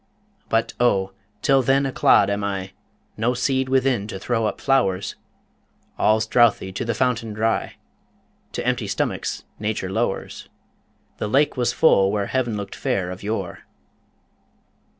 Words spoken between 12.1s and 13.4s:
where heaven look'd fair of